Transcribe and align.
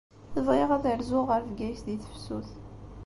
Bɣiɣ 0.45 0.69
ad 0.75 0.85
rzuɣ 0.99 1.25
ɣer 1.29 1.41
Bgayet 1.49 1.81
di 1.87 1.95
tefsut. 2.03 2.49